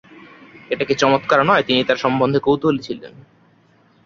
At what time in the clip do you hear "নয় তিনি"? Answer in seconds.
1.45-1.81